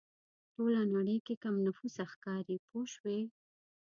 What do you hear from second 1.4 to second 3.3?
کم نفوسه ښکاري پوه شوې!.